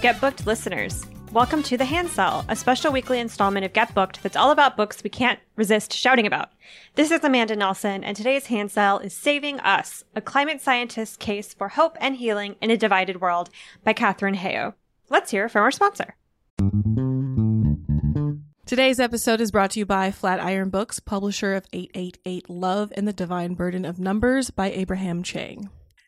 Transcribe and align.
Get 0.00 0.20
Booked 0.20 0.46
listeners. 0.46 1.04
Welcome 1.32 1.62
to 1.64 1.76
The 1.76 1.84
Hand 1.84 2.08
Sell, 2.08 2.44
a 2.48 2.56
special 2.56 2.92
weekly 2.92 3.20
installment 3.20 3.66
of 3.66 3.72
Get 3.72 3.94
Booked 3.94 4.22
that's 4.22 4.36
all 4.36 4.50
about 4.50 4.76
books 4.76 5.02
we 5.04 5.10
can't 5.10 5.38
resist 5.54 5.92
shouting 5.92 6.26
about. 6.26 6.50
This 6.94 7.10
is 7.10 7.22
Amanda 7.22 7.54
Nelson, 7.56 8.02
and 8.02 8.16
today's 8.16 8.46
Hand 8.46 8.70
Sell 8.70 8.98
is 8.98 9.12
Saving 9.12 9.60
Us, 9.60 10.02
a 10.16 10.20
climate 10.20 10.60
scientist's 10.60 11.16
case 11.16 11.52
for 11.52 11.68
hope 11.68 11.96
and 12.00 12.16
healing 12.16 12.56
in 12.60 12.70
a 12.70 12.76
divided 12.76 13.20
world 13.20 13.50
by 13.84 13.92
Katharine 13.92 14.36
Hayhoe. 14.36 14.74
Let's 15.10 15.30
hear 15.30 15.48
from 15.48 15.62
our 15.62 15.70
sponsor. 15.70 16.16
Today's 18.64 18.98
episode 18.98 19.40
is 19.40 19.50
brought 19.50 19.72
to 19.72 19.80
you 19.80 19.86
by 19.86 20.10
Flatiron 20.10 20.70
Books, 20.70 21.00
publisher 21.00 21.54
of 21.54 21.66
888 21.72 22.48
Love 22.48 22.92
and 22.96 23.06
the 23.06 23.12
Divine 23.12 23.54
Burden 23.54 23.84
of 23.84 23.98
Numbers 23.98 24.50
by 24.50 24.70
Abraham 24.70 25.22
Chang. 25.22 25.68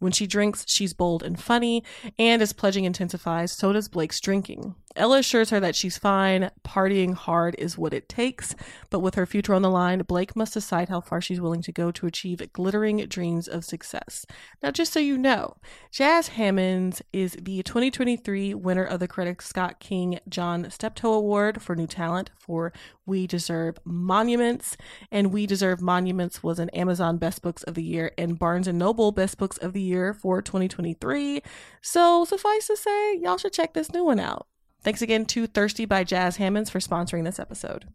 When 0.00 0.12
she 0.12 0.26
drinks, 0.26 0.64
she's 0.66 0.94
bold 0.94 1.22
and 1.22 1.40
funny, 1.40 1.84
and 2.18 2.42
as 2.42 2.52
pledging 2.52 2.84
intensifies, 2.84 3.52
so 3.52 3.72
does 3.72 3.86
Blake's 3.86 4.20
drinking. 4.20 4.74
Ella 4.96 5.18
assures 5.18 5.50
her 5.50 5.60
that 5.60 5.76
she's 5.76 5.98
fine, 5.98 6.50
partying 6.64 7.14
hard 7.14 7.54
is 7.58 7.78
what 7.78 7.94
it 7.94 8.08
takes, 8.08 8.56
but 8.88 8.98
with 9.00 9.14
her 9.14 9.26
future 9.26 9.54
on 9.54 9.62
the 9.62 9.70
line, 9.70 10.00
Blake 10.00 10.34
must 10.34 10.54
decide 10.54 10.88
how 10.88 11.00
far 11.00 11.20
she's 11.20 11.40
willing 11.40 11.62
to 11.62 11.70
go 11.70 11.92
to 11.92 12.06
achieve 12.06 12.42
glittering 12.52 12.96
dreams 13.06 13.46
of 13.46 13.64
success. 13.64 14.26
Now, 14.62 14.72
just 14.72 14.92
so 14.92 14.98
you 14.98 15.16
know, 15.16 15.58
Jas 15.92 16.28
Hammonds 16.28 17.02
is 17.12 17.36
the 17.40 17.62
2023 17.62 18.54
winner 18.54 18.84
of 18.84 18.98
the 18.98 19.06
Coretta 19.06 19.40
Scott 19.40 19.78
King 19.78 20.18
John 20.28 20.68
Steptoe 20.70 21.12
Award 21.12 21.62
for 21.62 21.76
New 21.76 21.86
Talent 21.86 22.30
for 22.38 22.72
We 23.10 23.26
Deserve 23.26 23.80
Monuments, 23.84 24.76
and 25.10 25.32
We 25.32 25.44
Deserve 25.44 25.82
Monuments 25.82 26.44
was 26.44 26.60
an 26.60 26.70
Amazon 26.70 27.18
Best 27.18 27.42
Books 27.42 27.64
of 27.64 27.74
the 27.74 27.82
Year 27.82 28.12
and 28.16 28.38
Barnes 28.38 28.68
& 28.68 28.72
Noble 28.72 29.10
Best 29.10 29.36
Books 29.36 29.58
of 29.58 29.72
the 29.72 29.82
Year 29.82 30.14
for 30.14 30.40
2023. 30.40 31.42
So, 31.82 32.24
suffice 32.24 32.68
to 32.68 32.76
say, 32.76 33.16
y'all 33.16 33.36
should 33.36 33.52
check 33.52 33.74
this 33.74 33.92
new 33.92 34.04
one 34.04 34.20
out. 34.20 34.46
Thanks 34.84 35.02
again 35.02 35.26
to 35.26 35.48
Thirsty 35.48 35.86
by 35.86 36.04
Jas 36.04 36.36
Hammonds 36.36 36.70
for 36.70 36.78
sponsoring 36.78 37.24
this 37.24 37.40
episode. 37.40 37.86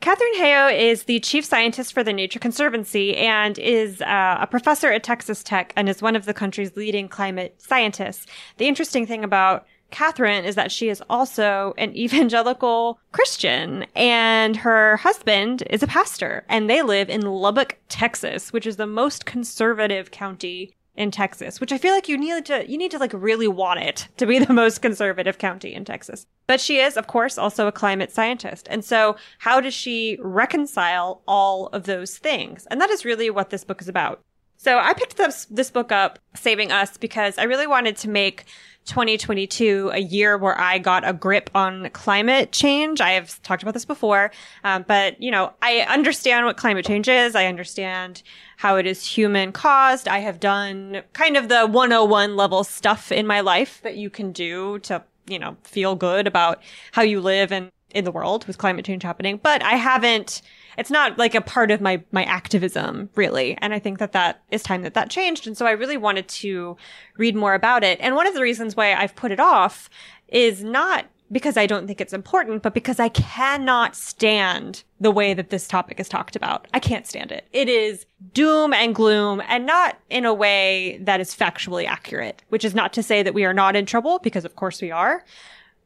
Katharine 0.00 0.34
Hayhoe 0.34 0.76
is 0.76 1.04
the 1.04 1.20
chief 1.20 1.44
scientist 1.44 1.94
for 1.94 2.02
the 2.02 2.12
Nature 2.12 2.40
Conservancy 2.40 3.16
and 3.16 3.58
is 3.60 4.02
uh, 4.02 4.38
a 4.40 4.46
professor 4.48 4.92
at 4.92 5.04
Texas 5.04 5.44
Tech 5.44 5.72
and 5.76 5.88
is 5.88 6.02
one 6.02 6.16
of 6.16 6.24
the 6.24 6.34
country's 6.34 6.76
leading 6.76 7.08
climate 7.08 7.62
scientists. 7.62 8.26
The 8.58 8.66
interesting 8.66 9.06
thing 9.06 9.22
about 9.22 9.66
Katharine 9.90 10.44
is 10.44 10.54
that 10.54 10.72
she 10.72 10.88
is 10.88 11.02
also 11.08 11.74
an 11.78 11.96
evangelical 11.96 12.98
Christian 13.12 13.86
and 13.94 14.56
her 14.56 14.96
husband 14.98 15.62
is 15.70 15.82
a 15.82 15.86
pastor 15.86 16.44
and 16.48 16.68
they 16.68 16.82
live 16.82 17.08
in 17.08 17.22
Lubbock, 17.22 17.78
Texas, 17.88 18.52
which 18.52 18.66
is 18.66 18.76
the 18.76 18.86
most 18.86 19.26
conservative 19.26 20.10
county 20.10 20.74
in 20.96 21.10
Texas, 21.10 21.60
which 21.60 21.72
I 21.72 21.78
feel 21.78 21.92
like 21.92 22.08
you 22.08 22.16
need 22.16 22.46
to 22.46 22.68
you 22.70 22.78
need 22.78 22.90
to 22.92 22.98
like 22.98 23.12
really 23.12 23.48
want 23.48 23.80
it 23.80 24.08
to 24.16 24.26
be 24.26 24.38
the 24.38 24.52
most 24.52 24.82
conservative 24.82 25.38
county 25.38 25.74
in 25.74 25.84
Texas. 25.84 26.26
But 26.46 26.60
she 26.60 26.78
is, 26.78 26.96
of 26.96 27.06
course, 27.06 27.38
also 27.38 27.66
a 27.66 27.72
climate 27.72 28.12
scientist. 28.12 28.66
And 28.70 28.84
so 28.84 29.16
how 29.38 29.60
does 29.60 29.74
she 29.74 30.18
reconcile 30.20 31.22
all 31.26 31.68
of 31.68 31.84
those 31.84 32.18
things? 32.18 32.66
And 32.70 32.80
that 32.80 32.90
is 32.90 33.04
really 33.04 33.30
what 33.30 33.50
this 33.50 33.64
book 33.64 33.80
is 33.80 33.88
about. 33.88 34.20
So 34.56 34.78
I 34.78 34.94
picked 34.94 35.16
this 35.16 35.46
this 35.46 35.70
book 35.70 35.92
up, 35.92 36.18
Saving 36.34 36.72
Us, 36.72 36.96
because 36.96 37.38
I 37.38 37.42
really 37.42 37.66
wanted 37.66 37.96
to 37.98 38.08
make 38.08 38.44
2022 38.84 39.90
a 39.92 39.98
year 39.98 40.36
where 40.36 40.58
I 40.58 40.78
got 40.78 41.06
a 41.06 41.12
grip 41.12 41.50
on 41.54 41.88
climate 41.90 42.52
change. 42.52 43.00
I 43.00 43.12
have 43.12 43.42
talked 43.42 43.62
about 43.62 43.74
this 43.74 43.84
before, 43.84 44.30
um, 44.62 44.84
but 44.86 45.20
you 45.22 45.30
know, 45.30 45.52
I 45.62 45.80
understand 45.80 46.46
what 46.46 46.56
climate 46.56 46.86
change 46.86 47.08
is. 47.08 47.34
I 47.34 47.46
understand 47.46 48.22
how 48.56 48.76
it 48.76 48.86
is 48.86 49.04
human 49.04 49.52
caused. 49.52 50.08
I 50.08 50.18
have 50.18 50.40
done 50.40 51.02
kind 51.12 51.36
of 51.36 51.48
the 51.48 51.66
101 51.66 52.36
level 52.36 52.64
stuff 52.64 53.10
in 53.10 53.26
my 53.26 53.40
life 53.40 53.80
that 53.82 53.96
you 53.96 54.10
can 54.10 54.32
do 54.32 54.78
to, 54.80 55.02
you 55.26 55.38
know, 55.38 55.56
feel 55.62 55.94
good 55.94 56.26
about 56.26 56.62
how 56.92 57.02
you 57.02 57.20
live 57.20 57.52
and 57.52 57.70
in 57.90 58.04
the 58.04 58.12
world 58.12 58.44
with 58.46 58.58
climate 58.58 58.84
change 58.84 59.02
happening, 59.02 59.38
but 59.42 59.62
I 59.62 59.76
haven't 59.76 60.42
it's 60.76 60.90
not 60.90 61.18
like 61.18 61.36
a 61.36 61.40
part 61.40 61.70
of 61.70 61.80
my 61.80 62.02
my 62.10 62.24
activism 62.24 63.08
really. 63.14 63.56
And 63.58 63.72
i 63.72 63.78
think 63.78 64.00
that 64.00 64.12
that 64.12 64.42
is 64.50 64.62
time 64.62 64.82
that 64.82 64.94
that 64.94 65.10
changed. 65.10 65.46
And 65.46 65.56
so 65.56 65.66
i 65.66 65.70
really 65.70 65.96
wanted 65.96 66.28
to 66.28 66.76
read 67.16 67.36
more 67.36 67.54
about 67.54 67.84
it. 67.84 68.00
And 68.00 68.16
one 68.16 68.26
of 68.26 68.34
the 68.34 68.42
reasons 68.42 68.76
why 68.76 68.92
i've 68.94 69.14
put 69.14 69.30
it 69.30 69.40
off 69.40 69.88
is 70.28 70.64
not 70.64 71.06
because 71.34 71.56
I 71.56 71.66
don't 71.66 71.88
think 71.88 72.00
it's 72.00 72.12
important, 72.12 72.62
but 72.62 72.74
because 72.74 73.00
I 73.00 73.08
cannot 73.08 73.96
stand 73.96 74.84
the 75.00 75.10
way 75.10 75.34
that 75.34 75.50
this 75.50 75.66
topic 75.66 75.98
is 75.98 76.08
talked 76.08 76.36
about. 76.36 76.68
I 76.72 76.78
can't 76.78 77.08
stand 77.08 77.32
it. 77.32 77.48
It 77.52 77.68
is 77.68 78.06
doom 78.32 78.72
and 78.72 78.94
gloom 78.94 79.42
and 79.48 79.66
not 79.66 79.98
in 80.08 80.24
a 80.24 80.32
way 80.32 80.98
that 81.02 81.20
is 81.20 81.34
factually 81.34 81.86
accurate, 81.86 82.42
which 82.50 82.64
is 82.64 82.72
not 82.72 82.92
to 82.92 83.02
say 83.02 83.24
that 83.24 83.34
we 83.34 83.44
are 83.44 83.52
not 83.52 83.74
in 83.74 83.84
trouble 83.84 84.20
because 84.20 84.44
of 84.44 84.54
course 84.54 84.80
we 84.80 84.92
are, 84.92 85.24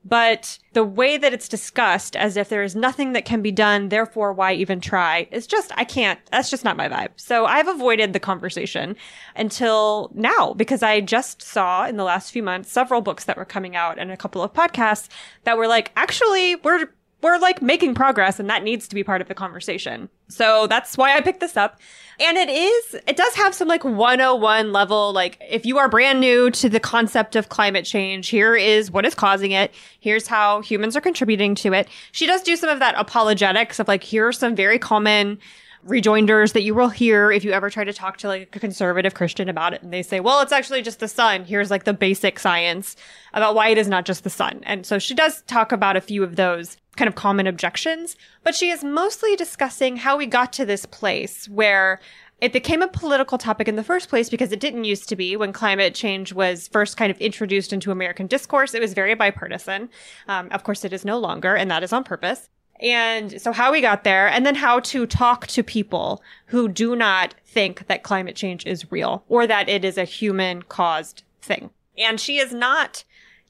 But 0.05 0.59
the 0.73 0.85
way 0.85 1.19
that 1.19 1.35
it's 1.35 1.49
discussed 1.49 2.17
as 2.17 2.37
if 2.37 2.49
there 2.49 2.63
is 2.63 2.75
nothing 2.75 3.13
that 3.13 3.25
can 3.25 3.43
be 3.43 3.53
done, 3.53 3.89
therefore 3.89 4.33
why 4.33 4.55
even 4.55 4.81
try 4.81 5.29
is 5.31 5.47
just, 5.47 5.71
I 5.77 5.85
can't, 5.85 6.19
that's 6.31 6.51
just 6.51 6.65
not 6.65 6.77
my 6.77 6.89
vibe. 6.89 7.11
So 7.17 7.45
I've 7.45 7.69
avoided 7.69 8.13
the 8.13 8.21
conversation 8.21 8.97
until 9.37 10.11
now 10.15 10.55
because 10.55 10.83
I 10.83 11.01
just 11.01 11.43
saw 11.43 11.87
in 11.87 11.97
the 11.97 12.05
last 12.05 12.31
few 12.31 12.43
months 12.43 12.71
several 12.71 13.01
books 13.01 13.25
that 13.25 13.37
were 13.37 13.45
coming 13.45 13.77
out 13.77 13.99
and 13.99 14.11
a 14.11 14.17
couple 14.17 14.43
of 14.43 14.53
podcasts 14.53 15.09
that 15.45 15.59
were 15.59 15.69
like, 15.69 15.93
actually, 15.97 16.57
we're 16.57 16.89
we're 17.21 17.39
like 17.39 17.61
making 17.61 17.95
progress 17.95 18.39
and 18.39 18.49
that 18.49 18.63
needs 18.63 18.87
to 18.89 18.95
be 18.95 19.03
part 19.03 19.21
of 19.21 19.29
the 19.29 19.35
conversation. 19.35 20.09
So 20.29 20.67
that's 20.67 20.97
why 20.97 21.17
I 21.17 21.21
picked 21.21 21.41
this 21.41 21.57
up. 21.57 21.81
And 22.21 22.37
it 22.37 22.49
is, 22.49 22.95
it 23.07 23.17
does 23.17 23.35
have 23.35 23.55
some 23.55 23.69
like 23.69 23.85
101 23.85 24.73
level, 24.73 25.13
like 25.13 25.41
if 25.49 25.67
you 25.67 25.79
are 25.79 25.89
brand 25.89 26.21
new 26.21 26.51
to 26.53 26.69
the 26.69 26.81
concept 26.81 27.35
of 27.37 27.49
climate 27.49 27.85
change, 27.85 28.29
here 28.29 28.55
is 28.55 28.91
what 28.91 29.07
is 29.07 29.15
causing 29.15 29.53
it. 29.53 29.73
Here's 30.01 30.27
how 30.27 30.61
humans 30.61 30.97
are 30.97 31.01
contributing 31.01 31.55
to 31.57 31.73
it. 31.73 31.89
She 32.13 32.27
does 32.27 32.43
do 32.43 32.57
some 32.57 32.71
of 32.71 32.79
that 32.79 32.95
apologetics 32.97 33.79
of 33.79 33.89
like, 33.89 34.03
here 34.03 34.29
are 34.29 34.33
some 34.33 34.55
very 34.55 34.79
common 34.79 35.39
rejoinders 35.85 36.53
that 36.53 36.63
you 36.63 36.75
will 36.75 36.89
hear 36.89 37.31
if 37.31 37.45
you 37.45 37.53
ever 37.53 37.71
try 37.71 37.85
to 37.85 37.93
talk 37.93 38.17
to 38.19 38.29
like 38.29 38.55
a 38.55 38.61
conservative 38.61 39.15
Christian 39.15 39.49
about 39.49 39.73
it. 39.73 39.83
And 39.83 39.93
they 39.93 40.03
say, 40.03 40.21
well, 40.21 40.41
it's 40.41 40.53
actually 40.53 40.83
just 40.83 41.01
the 41.01 41.09
sun. 41.09 41.45
Here's 41.45 41.71
like 41.71 41.85
the 41.85 41.95
basic 41.95 42.39
science 42.39 42.97
about 43.33 43.55
why 43.55 43.69
it 43.69 43.79
is 43.79 43.89
not 43.89 44.05
just 44.05 44.25
the 44.25 44.31
sun. 44.31 44.61
And 44.65 44.85
so 44.85 44.99
she 44.99 45.15
does 45.15 45.43
talk 45.43 45.73
about 45.73 45.97
a 45.97 46.01
few 46.01 46.23
of 46.23 46.37
those 46.37 46.77
kind 46.99 47.09
of 47.09 47.15
common 47.15 47.47
objections, 47.47 48.17
but 48.43 48.55
she 48.55 48.71
is 48.71 48.83
mostly 48.83 49.37
discussing 49.37 49.97
how 49.97 50.17
we 50.17 50.27
got 50.27 50.53
to 50.53 50.67
this 50.67 50.85
place 50.85 51.49
where 51.49 52.01
it 52.41 52.53
became 52.53 52.83
a 52.83 52.89
political 52.89 53.39
topic 53.39 53.69
in 53.69 53.77
the 53.77 53.85
first 53.85 54.09
place 54.09 54.29
because 54.29 54.53
it 54.53 54.61
didn't 54.61 54.85
used 54.85 55.09
to 55.09 55.17
be 55.17 55.37
when 55.37 55.53
climate 55.53 55.95
change 55.95 56.33
was 56.33 56.69
first 56.69 56.97
kind 56.97 57.11
of 57.11 57.19
introduced 57.19 57.73
into 57.73 57.91
American 57.91 58.27
discourse. 58.27 58.75
It 58.75 58.81
was 58.81 58.95
very 58.95 59.15
bipartisan. 59.15 59.89
Um, 60.29 60.49
of 60.51 60.65
course, 60.65 60.85
it 60.85 60.93
is 60.93 61.05
no 61.05 61.19
longer, 61.19 61.55
and 61.55 61.71
that 61.71 61.83
is 61.83 61.93
on 61.93 62.05
purpose. 62.05 62.49
And 62.81 63.41
so 63.41 63.53
how 63.53 63.73
we 63.73 63.81
got 63.81 64.05
there 64.05 64.29
and 64.29 64.47
then 64.47 64.55
how 64.55 64.81
to 64.81 65.07
talk 65.07 65.47
to 65.49 65.63
people 65.63 66.23
who 66.47 66.69
do 66.69 66.95
not 66.95 67.35
think 67.45 67.87
that 67.87 68.05
climate 68.05 68.37
change 68.37 68.67
is 68.67 68.91
real 68.93 69.25
or 69.29 69.47
that 69.47 69.69
it 69.69 69.85
is 69.85 69.99
a 69.99 70.05
human 70.05 70.63
caused 70.63 71.23
thing. 71.43 71.71
And 71.97 72.21
she 72.21 72.39
is 72.39 72.53
not 72.53 73.03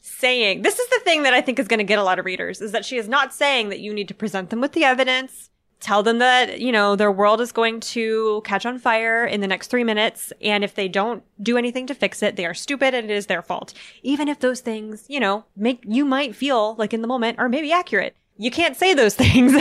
saying, 0.08 0.62
this 0.62 0.78
is 0.78 0.88
the 0.88 1.00
thing 1.04 1.22
that 1.22 1.34
I 1.34 1.40
think 1.40 1.58
is 1.58 1.68
going 1.68 1.78
to 1.78 1.84
get 1.84 1.98
a 1.98 2.04
lot 2.04 2.18
of 2.18 2.24
readers 2.24 2.60
is 2.60 2.72
that 2.72 2.84
she 2.84 2.96
is 2.96 3.08
not 3.08 3.32
saying 3.32 3.68
that 3.68 3.80
you 3.80 3.92
need 3.92 4.08
to 4.08 4.14
present 4.14 4.50
them 4.50 4.60
with 4.60 4.72
the 4.72 4.84
evidence, 4.84 5.50
tell 5.80 6.02
them 6.02 6.18
that, 6.18 6.60
you 6.60 6.72
know, 6.72 6.96
their 6.96 7.12
world 7.12 7.40
is 7.40 7.52
going 7.52 7.80
to 7.80 8.42
catch 8.44 8.66
on 8.66 8.78
fire 8.78 9.24
in 9.24 9.40
the 9.40 9.46
next 9.46 9.68
three 9.68 9.84
minutes. 9.84 10.32
And 10.40 10.64
if 10.64 10.74
they 10.74 10.88
don't 10.88 11.22
do 11.40 11.56
anything 11.56 11.86
to 11.86 11.94
fix 11.94 12.22
it, 12.22 12.36
they 12.36 12.46
are 12.46 12.54
stupid 12.54 12.94
and 12.94 13.10
it 13.10 13.14
is 13.14 13.26
their 13.26 13.42
fault. 13.42 13.74
Even 14.02 14.28
if 14.28 14.40
those 14.40 14.60
things, 14.60 15.04
you 15.08 15.20
know, 15.20 15.44
make 15.56 15.82
you 15.86 16.04
might 16.04 16.34
feel 16.34 16.74
like 16.76 16.92
in 16.92 17.02
the 17.02 17.08
moment 17.08 17.38
are 17.38 17.48
maybe 17.48 17.72
accurate 17.72 18.16
you 18.38 18.50
can't 18.50 18.76
say 18.76 18.94
those 18.94 19.14
things. 19.16 19.54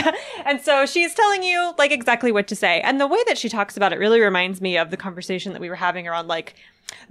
and 0.44 0.60
so 0.60 0.86
she's 0.86 1.14
telling 1.14 1.42
you 1.42 1.74
like 1.76 1.90
exactly 1.92 2.32
what 2.32 2.48
to 2.48 2.56
say. 2.56 2.80
And 2.80 3.00
the 3.00 3.06
way 3.06 3.22
that 3.26 3.36
she 3.36 3.48
talks 3.48 3.76
about 3.76 3.92
it 3.92 3.98
really 3.98 4.20
reminds 4.20 4.60
me 4.60 4.78
of 4.78 4.90
the 4.90 4.96
conversation 4.96 5.52
that 5.52 5.60
we 5.60 5.68
were 5.68 5.76
having 5.76 6.08
around 6.08 6.28
like 6.28 6.54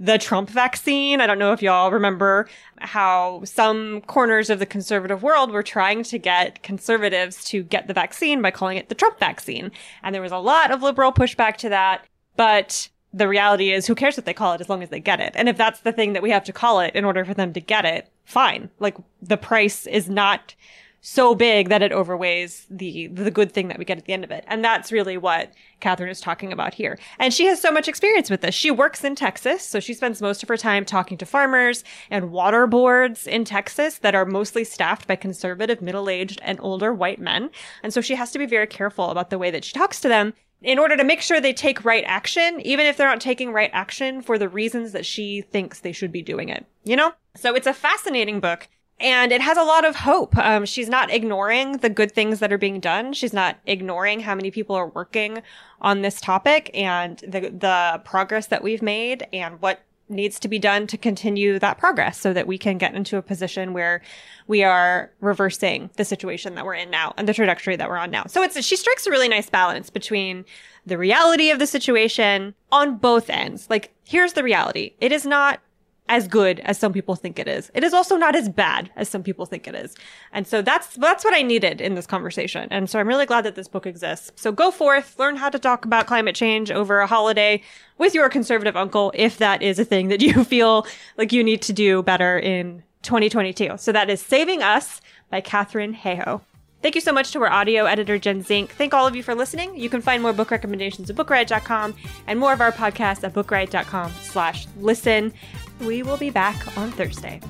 the 0.00 0.18
Trump 0.18 0.50
vaccine. 0.50 1.20
I 1.20 1.26
don't 1.26 1.38
know 1.38 1.52
if 1.52 1.62
y'all 1.62 1.92
remember 1.92 2.48
how 2.78 3.42
some 3.44 4.00
corners 4.02 4.50
of 4.50 4.58
the 4.58 4.66
conservative 4.66 5.22
world 5.22 5.52
were 5.52 5.62
trying 5.62 6.02
to 6.04 6.18
get 6.18 6.62
conservatives 6.62 7.44
to 7.44 7.62
get 7.62 7.86
the 7.86 7.94
vaccine 7.94 8.42
by 8.42 8.50
calling 8.50 8.76
it 8.76 8.88
the 8.88 8.94
Trump 8.94 9.20
vaccine. 9.20 9.70
And 10.02 10.14
there 10.14 10.22
was 10.22 10.32
a 10.32 10.38
lot 10.38 10.72
of 10.72 10.82
liberal 10.82 11.12
pushback 11.12 11.56
to 11.58 11.68
that. 11.68 12.04
But 12.36 12.88
the 13.12 13.28
reality 13.28 13.72
is, 13.72 13.86
who 13.86 13.94
cares 13.94 14.16
what 14.16 14.26
they 14.26 14.34
call 14.34 14.52
it 14.52 14.60
as 14.60 14.68
long 14.68 14.82
as 14.82 14.90
they 14.90 15.00
get 15.00 15.20
it? 15.20 15.32
And 15.34 15.48
if 15.48 15.56
that's 15.56 15.80
the 15.80 15.92
thing 15.92 16.12
that 16.12 16.22
we 16.22 16.30
have 16.30 16.44
to 16.44 16.52
call 16.52 16.80
it 16.80 16.94
in 16.94 17.04
order 17.04 17.24
for 17.24 17.34
them 17.34 17.52
to 17.52 17.60
get 17.60 17.84
it, 17.84 18.08
fine. 18.24 18.70
Like 18.78 18.96
the 19.22 19.36
price 19.36 19.86
is 19.86 20.08
not 20.08 20.54
so 21.00 21.34
big 21.34 21.68
that 21.68 21.82
it 21.82 21.92
overweighs 21.92 22.66
the 22.68 23.06
the 23.08 23.30
good 23.30 23.52
thing 23.52 23.68
that 23.68 23.78
we 23.78 23.84
get 23.84 23.98
at 23.98 24.04
the 24.04 24.12
end 24.12 24.24
of 24.24 24.30
it. 24.30 24.44
And 24.48 24.64
that's 24.64 24.92
really 24.92 25.16
what 25.16 25.52
Katharine 25.80 26.10
is 26.10 26.20
talking 26.20 26.52
about 26.52 26.74
here. 26.74 26.98
And 27.18 27.32
she 27.32 27.46
has 27.46 27.60
so 27.60 27.70
much 27.70 27.88
experience 27.88 28.30
with 28.30 28.40
this. 28.40 28.54
She 28.54 28.70
works 28.70 29.04
in 29.04 29.14
Texas, 29.14 29.64
so 29.64 29.80
she 29.80 29.94
spends 29.94 30.20
most 30.20 30.42
of 30.42 30.48
her 30.48 30.56
time 30.56 30.84
talking 30.84 31.16
to 31.18 31.26
farmers 31.26 31.84
and 32.10 32.30
water 32.32 32.66
boards 32.66 33.26
in 33.26 33.44
Texas 33.44 33.98
that 33.98 34.14
are 34.14 34.24
mostly 34.24 34.64
staffed 34.64 35.06
by 35.06 35.16
conservative, 35.16 35.80
middle-aged, 35.80 36.40
and 36.42 36.58
older 36.60 36.92
white 36.92 37.20
men. 37.20 37.50
And 37.82 37.94
so 37.94 38.00
she 38.00 38.16
has 38.16 38.30
to 38.32 38.38
be 38.38 38.46
very 38.46 38.66
careful 38.66 39.10
about 39.10 39.30
the 39.30 39.38
way 39.38 39.50
that 39.50 39.64
she 39.64 39.72
talks 39.72 40.00
to 40.00 40.08
them 40.08 40.34
in 40.60 40.78
order 40.78 40.96
to 40.96 41.04
make 41.04 41.20
sure 41.20 41.40
they 41.40 41.52
take 41.52 41.84
right 41.84 42.04
action, 42.06 42.60
even 42.62 42.84
if 42.84 42.96
they're 42.96 43.08
not 43.08 43.20
taking 43.20 43.52
right 43.52 43.70
action 43.72 44.20
for 44.20 44.38
the 44.38 44.48
reasons 44.48 44.90
that 44.92 45.06
she 45.06 45.40
thinks 45.40 45.80
they 45.80 45.92
should 45.92 46.10
be 46.10 46.22
doing 46.22 46.48
it. 46.48 46.66
You 46.82 46.96
know? 46.96 47.12
So 47.36 47.54
it's 47.54 47.68
a 47.68 47.72
fascinating 47.72 48.40
book 48.40 48.68
and 49.00 49.30
it 49.32 49.40
has 49.40 49.56
a 49.56 49.62
lot 49.62 49.84
of 49.84 49.96
hope. 49.96 50.36
Um, 50.36 50.64
she's 50.64 50.88
not 50.88 51.10
ignoring 51.10 51.78
the 51.78 51.88
good 51.88 52.12
things 52.12 52.40
that 52.40 52.52
are 52.52 52.58
being 52.58 52.80
done. 52.80 53.12
She's 53.12 53.32
not 53.32 53.58
ignoring 53.66 54.20
how 54.20 54.34
many 54.34 54.50
people 54.50 54.74
are 54.76 54.88
working 54.88 55.42
on 55.80 56.02
this 56.02 56.20
topic 56.20 56.70
and 56.74 57.18
the 57.18 57.50
the 57.50 58.02
progress 58.04 58.46
that 58.48 58.62
we've 58.62 58.82
made 58.82 59.26
and 59.32 59.60
what 59.60 59.82
needs 60.10 60.40
to 60.40 60.48
be 60.48 60.58
done 60.58 60.86
to 60.86 60.96
continue 60.96 61.58
that 61.58 61.78
progress 61.78 62.18
so 62.18 62.32
that 62.32 62.46
we 62.46 62.56
can 62.58 62.78
get 62.78 62.94
into 62.94 63.16
a 63.16 63.22
position 63.22 63.72
where 63.72 64.00
we 64.46 64.64
are 64.64 65.10
reversing 65.20 65.90
the 65.96 66.04
situation 66.04 66.54
that 66.54 66.64
we're 66.64 66.74
in 66.74 66.90
now 66.90 67.12
and 67.16 67.28
the 67.28 67.34
trajectory 67.34 67.76
that 67.76 67.88
we're 67.88 67.98
on 67.98 68.10
now. 68.10 68.24
So 68.26 68.42
it's 68.42 68.60
she 68.64 68.76
strikes 68.76 69.06
a 69.06 69.10
really 69.10 69.28
nice 69.28 69.50
balance 69.50 69.90
between 69.90 70.44
the 70.86 70.98
reality 70.98 71.50
of 71.50 71.58
the 71.58 71.66
situation 71.66 72.54
on 72.72 72.96
both 72.96 73.28
ends. 73.28 73.68
Like 73.68 73.94
here's 74.04 74.32
the 74.32 74.42
reality. 74.42 74.94
It 75.00 75.12
is 75.12 75.26
not 75.26 75.60
as 76.08 76.26
good 76.26 76.60
as 76.60 76.78
some 76.78 76.92
people 76.92 77.14
think 77.14 77.38
it 77.38 77.46
is. 77.46 77.70
It 77.74 77.84
is 77.84 77.92
also 77.92 78.16
not 78.16 78.34
as 78.34 78.48
bad 78.48 78.90
as 78.96 79.08
some 79.08 79.22
people 79.22 79.46
think 79.46 79.66
it 79.66 79.74
is. 79.74 79.94
And 80.32 80.46
so 80.46 80.62
that's 80.62 80.96
that's 80.96 81.24
what 81.24 81.34
I 81.34 81.42
needed 81.42 81.80
in 81.80 81.94
this 81.94 82.06
conversation. 82.06 82.68
And 82.70 82.88
so 82.88 82.98
I'm 82.98 83.08
really 83.08 83.26
glad 83.26 83.44
that 83.44 83.54
this 83.54 83.68
book 83.68 83.86
exists. 83.86 84.32
So 84.36 84.52
go 84.52 84.70
forth, 84.70 85.18
learn 85.18 85.36
how 85.36 85.50
to 85.50 85.58
talk 85.58 85.84
about 85.84 86.06
climate 86.06 86.34
change 86.34 86.70
over 86.70 87.00
a 87.00 87.06
holiday 87.06 87.62
with 87.98 88.14
your 88.14 88.28
conservative 88.28 88.76
uncle 88.76 89.12
if 89.14 89.38
that 89.38 89.62
is 89.62 89.78
a 89.78 89.84
thing 89.84 90.08
that 90.08 90.22
you 90.22 90.44
feel 90.54 90.86
like 91.16 91.32
you 91.32 91.44
need 91.44 91.62
to 91.62 91.72
do 91.72 92.02
better 92.02 92.38
in 92.38 92.82
2022. 93.02 93.76
So 93.78 93.92
that 93.92 94.10
is 94.10 94.20
Saving 94.20 94.62
Us 94.62 95.00
by 95.30 95.40
Katharine 95.40 95.94
Hayhoe. 95.94 96.40
Thank 96.80 96.94
you 96.94 97.00
so 97.00 97.12
much 97.12 97.32
to 97.32 97.42
our 97.42 97.50
audio 97.50 97.86
editor, 97.86 98.18
Jen 98.18 98.42
Zink. 98.42 98.70
Thank 98.70 98.94
all 98.94 99.06
of 99.06 99.16
you 99.16 99.22
for 99.24 99.34
listening. 99.34 99.76
You 99.76 99.90
can 99.90 100.00
find 100.00 100.22
more 100.22 100.32
book 100.32 100.52
recommendations 100.52 101.10
at 101.10 101.16
bookriot.com 101.16 101.94
and 102.28 102.38
more 102.38 102.52
of 102.52 102.60
our 102.60 102.70
podcasts 102.70 103.24
at 103.24 103.34
bookriot.com 103.34 104.12
slash 104.22 104.68
listen. 104.78 105.32
We 105.80 106.02
will 106.02 106.16
be 106.16 106.30
back 106.30 106.76
on 106.76 106.90
Thursday. 106.90 107.40